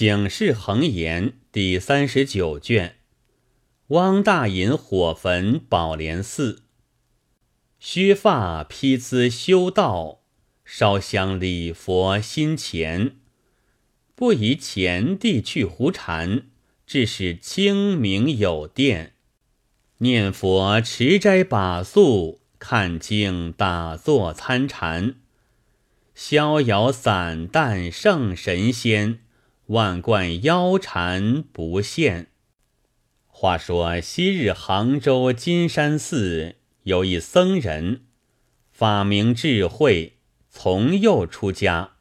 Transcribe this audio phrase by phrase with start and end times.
[0.00, 2.94] 醒世恒言第三十九卷，
[3.88, 6.62] 汪大隐火焚宝莲寺。
[7.78, 10.22] 削发披姿修道，
[10.64, 13.16] 烧香礼佛心前。
[14.14, 16.44] 不宜前地去胡禅，
[16.86, 19.12] 致使清明有殿。
[19.98, 25.16] 念佛持斋把素，看经打坐参禅。
[26.14, 29.20] 逍遥散淡胜神仙。
[29.70, 32.32] 万贯腰缠不现。
[33.28, 38.02] 话说昔日杭州金山寺有一僧人，
[38.72, 40.14] 法名智慧，
[40.48, 41.92] 从幼出家，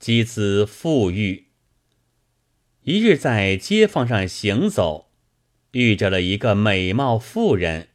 [0.00, 1.46] 积资富裕。
[2.82, 5.10] 一日在街坊上行走，
[5.70, 7.90] 遇着了一个美貌妇人，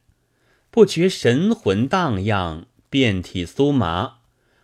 [0.72, 4.20] 不觉神魂荡漾，遍体酥麻，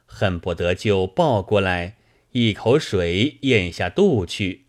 [0.06, 1.98] 恨不得就抱过来。
[2.32, 4.68] 一口水咽下肚去。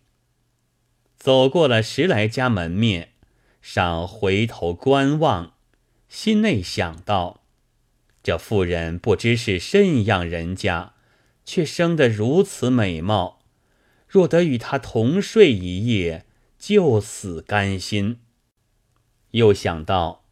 [1.17, 3.13] 走过了十来家门面，
[3.61, 5.55] 尚回头观望，
[6.09, 7.45] 心内想到：
[8.23, 10.95] 这妇人不知是甚样人家，
[11.45, 13.45] 却生得如此美貌。
[14.09, 16.27] 若得与她同睡一夜，
[16.59, 18.19] 就死甘心。
[19.31, 20.25] 又想到，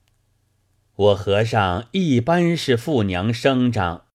[0.97, 4.07] 我和尚一般是妇娘生长。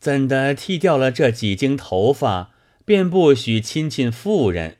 [0.00, 2.54] 怎的剃掉了这几茎头发，
[2.86, 4.78] 便不许亲近妇人？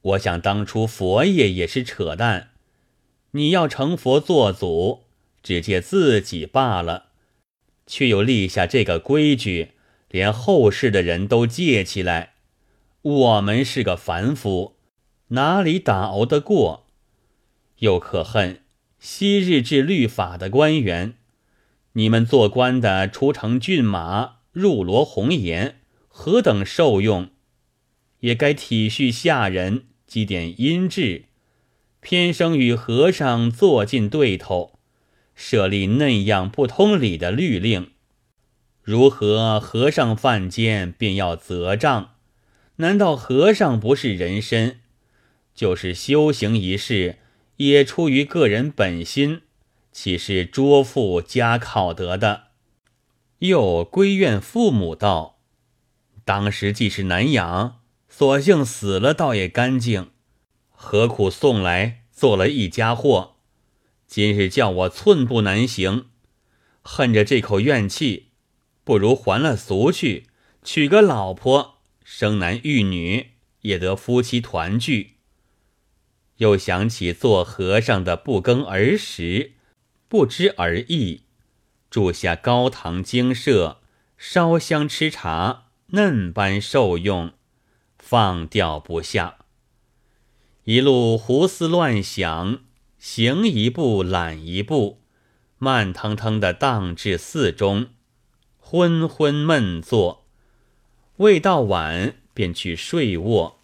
[0.00, 2.52] 我想当初佛爷也是扯淡。
[3.32, 5.04] 你要成佛做祖，
[5.42, 7.08] 只借自己罢了，
[7.86, 9.72] 却又立下这个规矩，
[10.08, 12.32] 连后世的人都借起来。
[13.02, 14.76] 我们是个凡夫，
[15.28, 16.86] 哪里打熬得过？
[17.80, 18.62] 又可恨
[18.98, 21.16] 昔日治律法的官员，
[21.92, 24.35] 你们做官的出城骏马。
[24.56, 27.28] 入罗红颜，何等受用，
[28.20, 31.26] 也该体恤下人，积点阴质，
[32.00, 34.78] 偏生与和尚坐进对头，
[35.34, 37.90] 设立那样不通理的律令。
[38.82, 42.14] 如何和尚犯奸便要责杖？
[42.76, 44.80] 难道和尚不是人身？
[45.54, 47.18] 就是修行一事，
[47.58, 49.42] 也出于个人本心，
[49.92, 52.45] 岂是捉父加考得的？
[53.40, 55.40] 又归怨父母道
[56.24, 60.10] ：“当时既是难养，索性死了，倒也干净。
[60.70, 63.36] 何苦送来做了一家祸？
[64.06, 66.06] 今日叫我寸步难行，
[66.80, 68.28] 恨着这口怨气，
[68.84, 70.28] 不如还了俗去，
[70.62, 73.32] 娶个老婆，生男育女，
[73.62, 75.16] 也得夫妻团聚。
[76.38, 79.52] 又想起做和尚的不耕而食，
[80.08, 81.24] 不知而意。”
[81.96, 83.80] 住下高堂精舍，
[84.18, 87.32] 烧香吃茶，嫩般受用，
[87.98, 89.38] 放掉不下。
[90.64, 92.58] 一路胡思乱想，
[92.98, 95.00] 行一步懒一步，
[95.56, 97.86] 慢腾腾的荡至寺中，
[98.58, 100.26] 昏昏闷坐。
[101.16, 103.62] 未到晚，便去睡卧，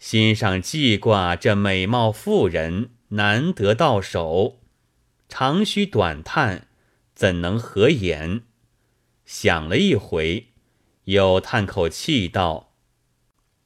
[0.00, 4.58] 心上记挂这美貌妇人，难得到手，
[5.28, 6.64] 长吁短叹。
[7.18, 8.42] 怎能合眼？
[9.24, 10.52] 想了一回，
[11.06, 12.76] 又叹口气道：“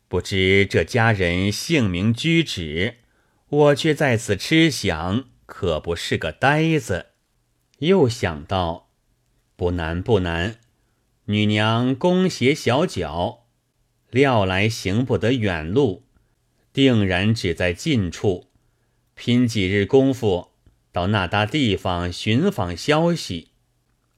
[0.09, 3.01] 不知这家人姓名居止，
[3.51, 7.09] 我却在此痴想，可不是个呆子。”
[7.81, 8.89] 又想到
[9.55, 10.59] ：“不难不难，
[11.27, 13.49] 女娘弓鞋小脚，
[14.09, 16.07] 料来行不得远路，
[16.73, 18.49] 定然只在近处，
[19.15, 20.52] 拼几日功夫。”
[20.93, 23.49] 到那大地方寻访消息，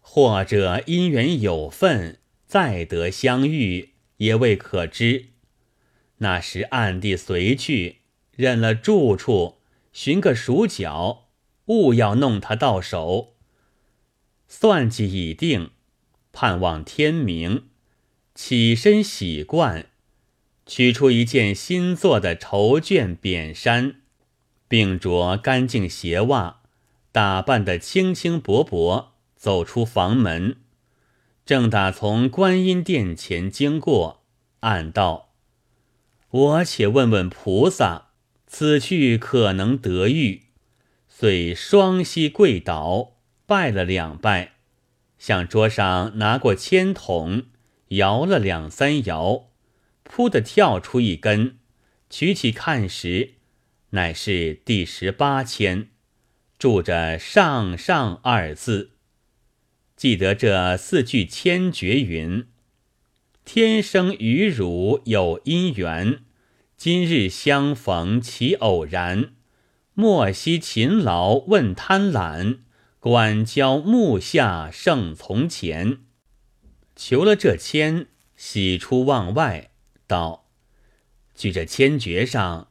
[0.01, 5.27] 或者因缘有份，再得相遇，也未可知。
[6.19, 7.99] 那时暗地随去，
[8.33, 9.59] 认了住处，
[9.93, 11.29] 寻个熟脚，
[11.67, 13.35] 勿要弄他到手。
[14.49, 15.71] 算计已定，
[16.33, 17.69] 盼望天明，
[18.35, 19.87] 起身洗冠，
[20.67, 24.00] 取出一件新做的绸绢扁衫，
[24.67, 26.62] 并着干净鞋袜。
[27.14, 30.56] 打扮得轻轻薄薄，走出房门，
[31.46, 34.25] 正打从观音殿前经过，
[34.58, 35.28] 暗道
[36.28, 38.08] ：“我且问问菩萨，
[38.49, 40.46] 此去可能得遇。”
[41.06, 43.12] 遂双膝跪倒，
[43.46, 44.55] 拜了两拜，
[45.17, 47.44] 向桌上拿过签筒，
[47.90, 49.50] 摇了两三摇，
[50.02, 51.58] 扑的跳出一根，
[52.10, 53.34] 取起看时，
[53.90, 55.90] 乃是第十八签。
[56.64, 58.93] 住着“上上”二字，
[59.96, 62.46] 记得这四句千绝云
[63.44, 66.20] ：“天生与汝有因缘，
[66.78, 69.34] 今日相逢其偶然，
[69.93, 72.61] 莫惜勤劳问贪婪，
[72.99, 75.99] 管教目下胜从前。
[76.96, 78.06] 求了这签，
[78.37, 79.69] 喜出望外，
[80.06, 80.49] 道
[81.37, 82.69] ：“据这签诀上，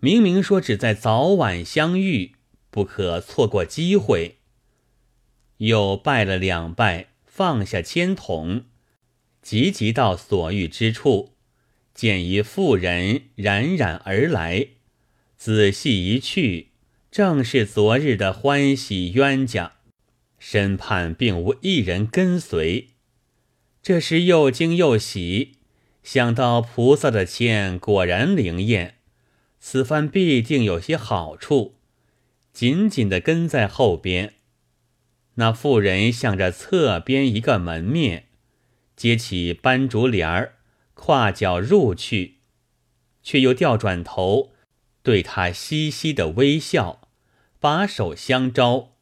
[0.00, 2.32] 明明说只在早晚相遇，
[2.70, 4.36] 不可错过机会。”
[5.58, 8.64] 又拜了两拜，放下签筒，
[9.42, 11.32] 急急到所遇之处，
[11.92, 14.68] 见一妇人冉冉而来，
[15.36, 16.68] 仔细一去，
[17.10, 19.72] 正是昨日的欢喜冤家，
[20.38, 22.90] 身畔并无一人跟随。
[23.82, 25.56] 这时又惊又喜，
[26.04, 28.98] 想到菩萨的签果然灵验，
[29.58, 31.77] 此番必定有些好处，
[32.58, 34.34] 紧紧的跟在后边。
[35.34, 38.30] 那妇人向着侧边一个门面，
[38.96, 40.56] 接起斑竹帘儿，
[40.94, 42.38] 跨脚入去，
[43.22, 44.50] 却又调转头，
[45.04, 47.08] 对他嘻嘻的微笑，
[47.60, 48.96] 把手相招。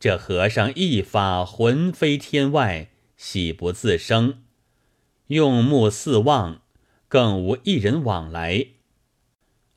[0.00, 2.88] 这和尚一发魂飞天外，
[3.18, 4.44] 喜不自胜，
[5.26, 6.62] 用目四望，
[7.06, 8.68] 更无一人往来，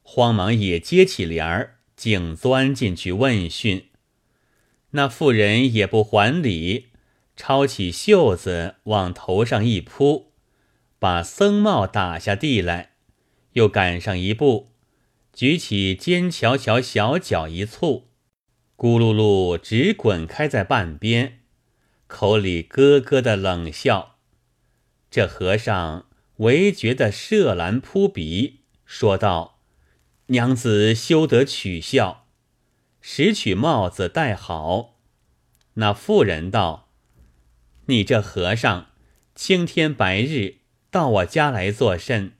[0.02, 3.90] 慌忙也接起帘儿，竟钻进去问讯。
[4.92, 6.90] 那妇人也不还礼，
[7.36, 10.32] 抄起袖子往头上一扑，
[11.00, 12.92] 把僧帽打下地来，
[13.54, 14.72] 又赶上一步，
[15.34, 18.04] 举起尖翘翘小脚一蹴，
[18.78, 21.40] 咕噜噜直滚开在半边，
[22.08, 24.16] 口里咯咯的冷笑。
[25.12, 26.08] 这和尚
[26.38, 29.55] 唯觉得麝兰扑鼻，说道
[30.28, 32.28] ：“娘子休得取笑。”
[33.08, 34.96] 拾取帽子戴好，
[35.76, 36.90] 那妇人道
[37.86, 38.88] ：“你这和尚，
[39.36, 42.34] 青天白日到我家来作甚？”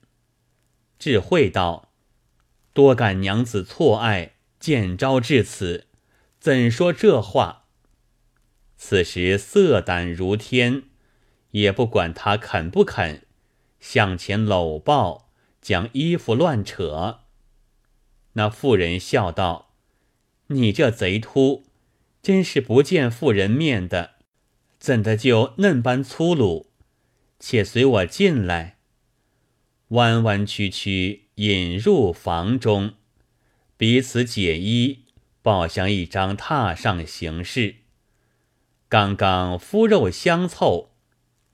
[0.98, 1.92] 智慧道
[2.74, 5.86] ：“多感娘子错爱，见招至此，
[6.40, 7.66] 怎说这话？”
[8.76, 10.86] 此时色胆如天，
[11.52, 13.28] 也不管他肯不肯，
[13.80, 15.30] 向前搂抱，
[15.62, 17.25] 将衣服乱扯。
[18.36, 19.74] 那妇人笑道。
[20.48, 21.66] 你这贼秃，
[22.22, 24.16] 真是不见妇人面的，
[24.80, 26.72] 怎的就嫩般粗鲁？
[27.40, 28.78] 且随我进来。
[29.90, 32.94] 弯弯曲曲引入房中，
[33.78, 35.06] 彼此解衣，
[35.42, 37.76] 抱向一张榻上行事。
[38.88, 40.92] 刚刚肤肉相凑，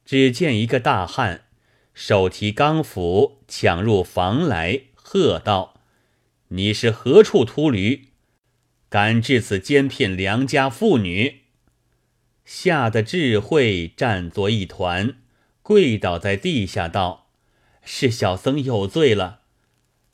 [0.06, 1.46] 只见一个大汉
[1.94, 5.81] 手提钢斧抢入房来，喝道
[6.52, 8.10] ：“你是何处秃驴？”
[8.90, 11.44] 敢至此奸骗良家妇女，
[12.44, 15.16] 吓得智慧战作一团，
[15.62, 17.30] 跪倒在地下道
[17.84, 19.44] ：“是小僧有罪了，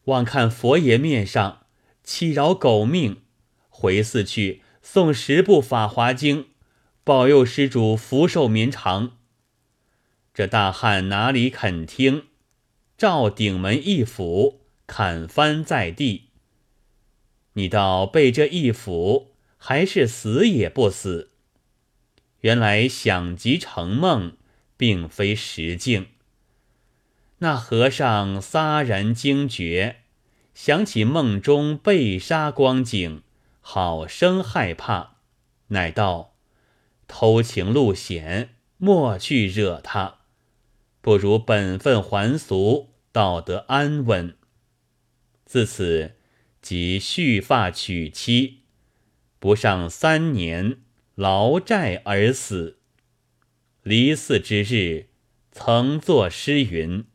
[0.05, 1.65] 望看佛爷面上，
[2.03, 3.23] 欺饶狗命，
[3.67, 6.49] 回寺去诵十部法华经，
[7.03, 9.17] 保佑施主福寿绵长。”
[10.35, 12.27] 这大汉哪里肯听，
[12.95, 16.26] 照顶门一斧砍翻在地。
[17.57, 21.31] 你倒被这一斧，还是死也不死。
[22.41, 24.37] 原来想极成梦，
[24.77, 26.05] 并非实境。
[27.39, 30.01] 那和尚撒然惊觉，
[30.53, 33.23] 想起梦中被杀光景，
[33.59, 35.15] 好生害怕，
[35.69, 36.35] 乃道
[37.09, 40.19] ：“偷情路险，莫去惹他，
[41.01, 44.35] 不如本分还俗，道得安稳。”
[45.43, 46.16] 自此。
[46.61, 48.59] 即续发娶妻，
[49.39, 50.79] 不上三年，
[51.15, 52.79] 劳债而死。
[53.83, 55.07] 离寺之日，
[55.51, 57.05] 曾作诗云：“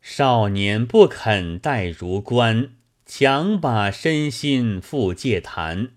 [0.00, 5.90] 少年不肯待如冠，强把身心付戒坛。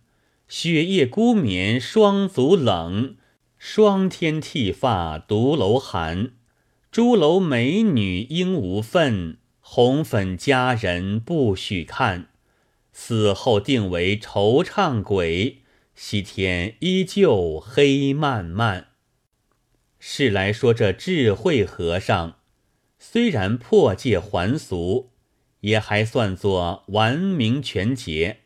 [0.47, 3.15] 雪夜孤眠双足冷，
[3.57, 6.31] 霜天剃发独楼寒。
[6.91, 12.29] 朱楼美女应无份，红粉佳人不许看。”
[12.91, 15.61] 死后定为惆怅鬼，
[15.95, 18.87] 西天依旧黑漫漫。
[19.99, 22.39] 是来说这智慧和尚，
[22.97, 25.11] 虽然破戒还俗，
[25.61, 28.39] 也还算作完名全节。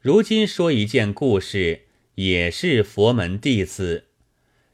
[0.00, 4.06] 如今说一件故事，也是佛门弟子，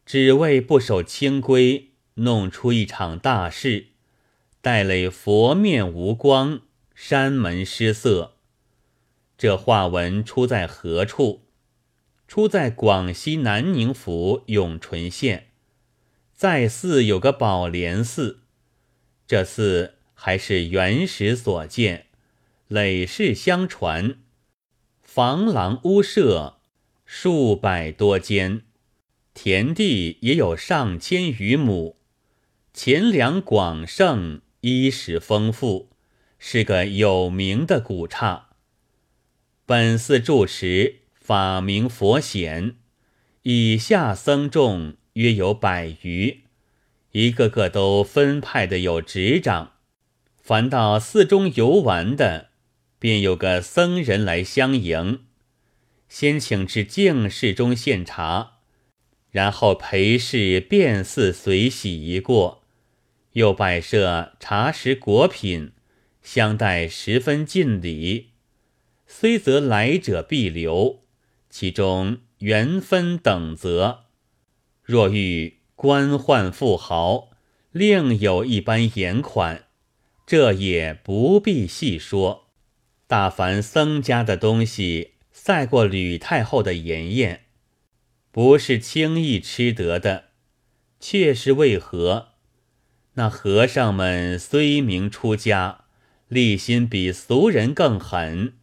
[0.06, 3.88] 只为不守清规，弄出一场大事，
[4.60, 6.62] 带累佛面无光，
[6.94, 8.35] 山门失色。
[9.38, 11.42] 这话文出在何处？
[12.26, 15.48] 出在广西南宁府永淳县，
[16.34, 18.40] 在寺有个宝莲寺，
[19.26, 22.06] 这寺还是原始所建，
[22.66, 24.16] 累世相传。
[25.02, 26.56] 房廊屋舍
[27.04, 28.62] 数百多间，
[29.32, 31.96] 田地也有上千余亩，
[32.74, 35.90] 钱粮广盛，衣食丰富，
[36.40, 38.45] 是个有名的古刹。
[39.68, 42.76] 本寺住持法名佛显，
[43.42, 46.44] 以下僧众约有百余，
[47.10, 49.72] 一个个都分派的有执掌。
[50.40, 52.50] 凡到寺中游玩的，
[53.00, 55.24] 便有个僧人来相迎，
[56.08, 58.58] 先请至净室中献茶，
[59.32, 62.62] 然后陪侍遍寺随喜一过，
[63.32, 65.72] 又摆设茶食果品，
[66.22, 68.35] 相待十分尽礼。
[69.06, 71.02] 虽则来者必留，
[71.48, 74.04] 其中缘分等则，
[74.82, 77.30] 若遇官宦富豪，
[77.72, 79.64] 另有一般严款。
[80.26, 82.48] 这也不必细说，
[83.06, 87.44] 大凡僧家的东西，赛过吕太后的筵宴，
[88.32, 90.24] 不是轻易吃得的。
[90.98, 92.30] 却是为何？
[93.14, 95.84] 那和尚们虽名出家，
[96.26, 98.54] 立心比俗人更狠。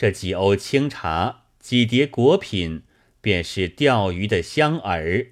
[0.00, 2.84] 这几瓯清茶，几碟果品，
[3.20, 5.26] 便是钓鱼的香饵。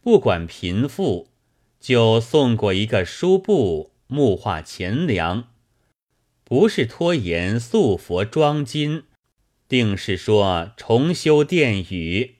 [0.00, 1.28] 不管贫富，
[1.78, 3.92] 就送过一个书布。
[4.06, 5.48] 木化钱粮，
[6.44, 9.02] 不是拖延塑佛装金，
[9.68, 12.36] 定是说重修殿宇。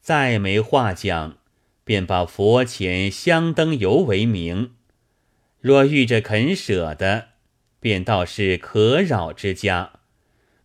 [0.00, 1.36] 再没话讲，
[1.84, 4.76] 便把佛前香灯油为名。
[5.60, 7.32] 若遇着肯舍的，
[7.78, 9.98] 便倒是可扰之家。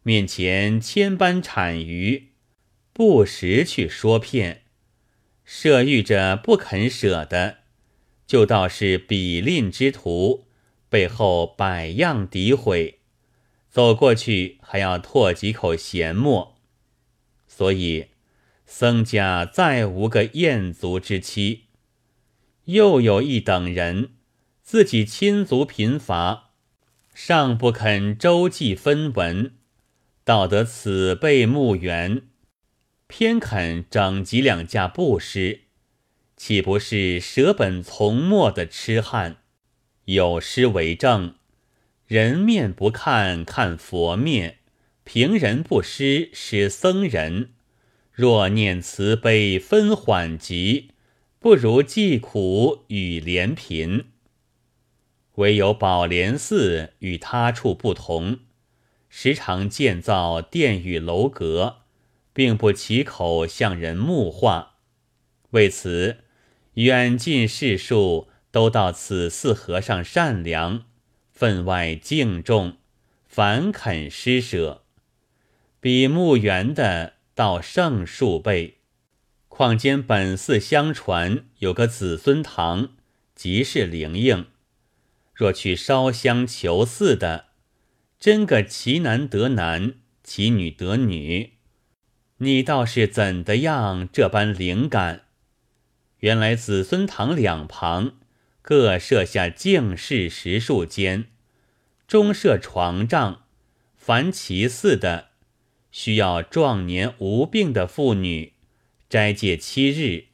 [0.08, 2.28] 面前千般谄谀，
[2.94, 4.62] 不时去说骗。
[5.44, 7.58] 设遇着不肯舍的。
[8.26, 10.46] 就道是比吝之徒，
[10.88, 13.00] 背后百样诋毁，
[13.70, 16.56] 走过去还要唾几口闲沫。
[17.46, 18.06] 所以
[18.66, 21.66] 僧家再无个艳族之妻。
[22.64, 24.12] 又有一等人，
[24.64, 26.52] 自己亲族贫乏，
[27.14, 29.57] 尚不肯周济分文，
[30.28, 32.24] 道得此辈墓园，
[33.08, 35.62] 偏肯整几两架布施。
[36.36, 39.38] 岂不是舍本从末的痴汉？
[40.04, 41.36] 有诗为证：
[42.06, 44.58] 人面不看看佛面，
[45.06, 47.52] 平人不施施僧人。
[48.12, 50.90] 若念慈悲分缓急，
[51.40, 54.08] 不如济苦与怜贫。
[55.36, 58.40] 唯有宝莲寺与他处不同，
[59.10, 61.78] 时常建造殿宇楼阁，
[62.34, 64.76] 并不起口向人木化。
[65.52, 66.18] 为此。
[66.78, 70.86] 远近士庶都到此寺和尚善良，
[71.32, 72.78] 分外敬重，
[73.26, 74.84] 凡肯施舍，
[75.80, 78.78] 比墓园的道胜数倍。
[79.48, 82.90] 况兼本寺相传有个子孙堂，
[83.34, 84.46] 即是灵应。
[85.34, 87.47] 若去烧香求寺的，
[88.20, 89.94] 真个其男得男，
[90.24, 91.54] 其女得女，
[92.38, 95.26] 你倒是怎的样这般灵感？
[96.20, 98.14] 原来子孙堂两旁
[98.64, 101.26] 各设下净室十数间，
[102.08, 103.44] 中设床帐。
[103.96, 105.28] 凡其次的，
[105.92, 108.54] 需要壮年无病的妇女，
[109.10, 110.30] 斋戒七日，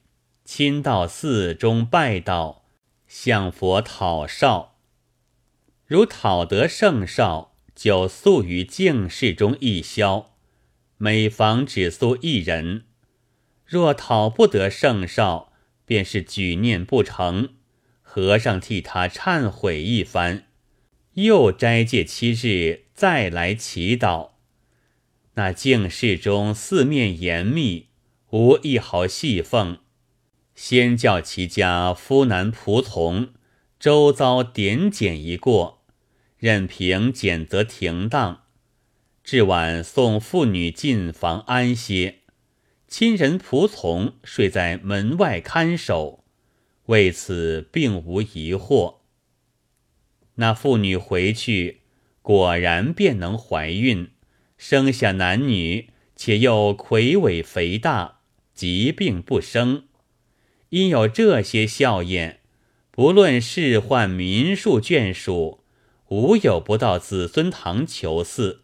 [0.45, 2.63] 亲到寺中拜道，
[3.07, 4.77] 向佛讨少。
[5.85, 10.31] 如讨得圣少，就宿于净室中一宵，
[10.97, 12.85] 每房只宿一人。
[13.65, 15.51] 若讨不得圣少，
[15.85, 17.49] 便是举念不成，
[18.01, 20.45] 和尚替他忏悔一番，
[21.13, 24.31] 又斋戒七日，再来祈祷。
[25.35, 27.87] 那净室中四面严密，
[28.29, 29.79] 无一毫细缝。
[30.53, 33.33] 先叫其家夫男仆从
[33.79, 35.82] 周遭点检一过，
[36.43, 38.43] 任凭检则停当。
[39.23, 42.15] 至晚送妇女进房安歇。
[42.85, 46.25] 亲人仆从睡在门外看守，
[46.87, 48.95] 为此并无疑惑。
[50.35, 51.83] 那妇女回去，
[52.21, 54.09] 果然便能怀孕，
[54.57, 58.19] 生下男女，且又魁伟肥大，
[58.53, 59.85] 疾病不生。
[60.71, 62.41] 因有这些效验，
[62.91, 65.62] 不论仕宦民庶眷属，
[66.13, 68.59] 无有不到子孙堂求嗣。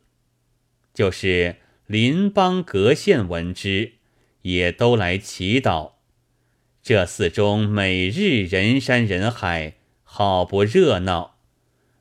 [0.94, 1.56] 就是
[1.88, 3.94] 邻邦隔县闻之。
[4.44, 5.96] 也都来祈祷，
[6.82, 11.36] 这寺中每日人山人海，好不热闹。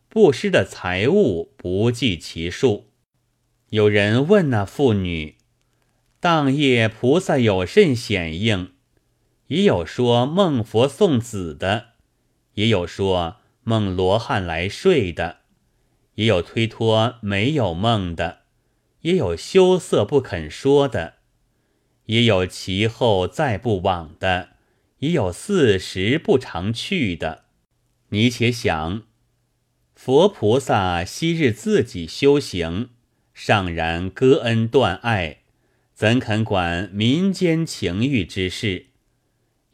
[0.09, 2.93] 布施的财物不计其数。
[3.71, 5.35] 有人问那妇女
[6.21, 8.75] ：“当夜菩萨有甚显应？”
[9.49, 11.88] 也有说梦佛送子的，
[12.55, 15.38] 也有说梦罗汉来睡的，
[16.19, 18.41] 也有推脱没有梦的，
[19.03, 21.15] 也有羞涩不肯说的，
[22.07, 24.49] 也有其后再不往的，
[24.99, 27.45] 也有四时不常去的。
[28.09, 29.05] 你且想，
[29.95, 32.91] 佛菩萨昔日自己修行，
[33.33, 35.43] 尚然割恩断爱，
[35.95, 38.87] 怎肯管民间情欲之事？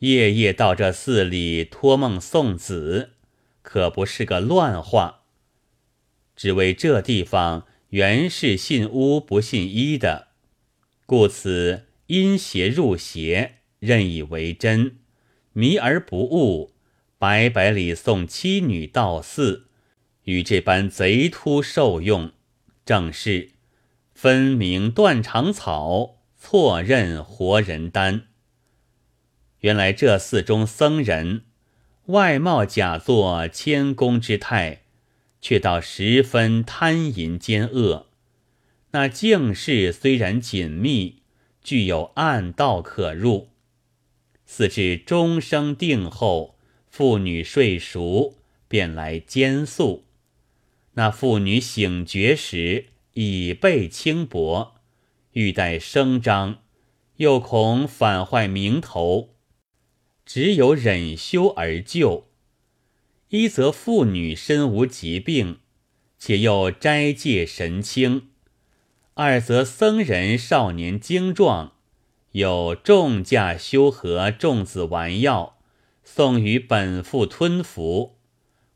[0.01, 3.13] 夜夜到这寺里托梦送子，
[3.63, 5.23] 可不是个乱话。
[6.37, 10.29] 只为这地方原是信巫不信医的，
[11.07, 14.97] 故此因邪入邪，任以为真，
[15.53, 16.73] 迷而不悟，
[17.19, 19.69] 白白里送妻女到寺，
[20.25, 22.33] 与这般贼秃受用，
[22.85, 23.51] 正是
[24.13, 28.29] 分明断肠草，错认活人丹。
[29.61, 31.45] 原来这寺中僧人
[32.07, 34.84] 外貌假作谦恭之态，
[35.45, 38.07] 却倒十分贪淫奸恶。
[38.93, 41.21] 那净室虽然紧密，
[41.63, 43.51] 具有暗道可入。
[44.47, 46.57] 似至钟声定后，
[46.89, 48.37] 妇女睡熟，
[48.69, 50.07] 便来监宿。
[50.95, 54.77] 那妇女醒觉时，已被轻薄，
[55.33, 56.63] 欲待声张，
[57.17, 59.35] 又恐反坏名头。
[60.25, 62.29] 只有忍羞而救。
[63.37, 65.59] 一则妇女身无疾病，
[66.21, 68.29] 且又斋戒神清；
[69.15, 71.73] 二则僧人少年精壮，
[72.31, 75.59] 有重价修和众子丸药，
[76.05, 78.19] 送与本妇吞服，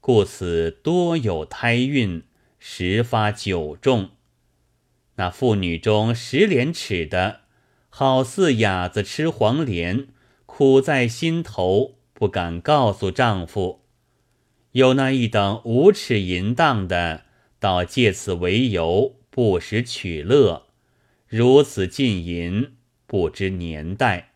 [0.00, 2.24] 故此多有胎孕，
[2.58, 4.10] 时发久重。
[5.14, 7.42] 那妇女中十连齿的，
[7.88, 10.08] 好似哑子吃黄连。
[10.46, 13.84] 苦在心头，不敢告诉丈夫；
[14.78, 17.24] 有那一等无耻淫荡的，
[17.58, 20.66] 倒借此为由不时取乐，
[21.26, 24.34] 如此禁淫，不知年代。